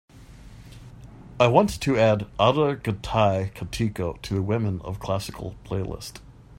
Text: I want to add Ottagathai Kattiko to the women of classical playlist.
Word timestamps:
I 1.39 1.45
want 1.45 1.79
to 1.79 1.95
add 1.95 2.25
Ottagathai 2.39 3.53
Kattiko 3.53 4.19
to 4.23 4.33
the 4.33 4.41
women 4.41 4.81
of 4.83 4.99
classical 4.99 5.53
playlist. 5.63 6.21